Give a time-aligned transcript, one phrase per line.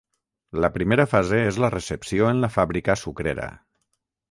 [0.63, 3.49] La primera fase és la recepció en la fàbrica sucrera.